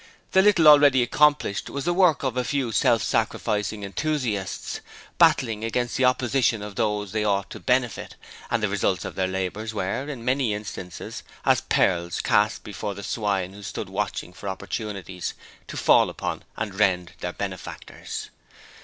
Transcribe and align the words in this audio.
The 0.31 0.41
little 0.41 0.67
already 0.67 1.03
accomplished 1.03 1.69
was 1.69 1.85
the 1.85 1.93
work 1.93 2.23
of 2.23 2.35
a 2.35 2.43
few 2.43 2.71
self 2.71 3.03
sacrificing 3.03 3.83
enthusiasts, 3.83 4.81
battling 5.19 5.63
against 5.63 5.95
the 5.95 6.05
opposition 6.05 6.63
of 6.63 6.75
those 6.75 7.11
they 7.11 7.21
sought 7.21 7.51
to 7.51 7.59
benefit, 7.59 8.15
and 8.49 8.63
the 8.63 8.67
results 8.67 9.05
of 9.05 9.13
their 9.13 9.27
labours 9.27 9.75
were, 9.75 10.09
in 10.09 10.25
many 10.25 10.55
instances, 10.55 11.21
as 11.45 11.61
pearls 11.61 12.19
cast 12.19 12.63
before 12.63 12.95
the 12.95 13.03
swine 13.03 13.53
who 13.53 13.61
stood 13.61 13.89
watching 13.89 14.33
for 14.33 14.49
opportunities 14.49 15.35
to 15.67 15.77
fall 15.77 16.09
upon 16.09 16.43
and 16.57 16.73
rend 16.79 17.11
their 17.19 17.33
benefactors. 17.33 18.31